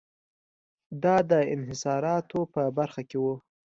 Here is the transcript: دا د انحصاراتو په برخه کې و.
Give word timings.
دا 1.03 1.15
د 1.31 1.33
انحصاراتو 1.53 2.39
په 2.53 2.61
برخه 2.77 3.01
کې 3.09 3.17
و. 3.23 3.25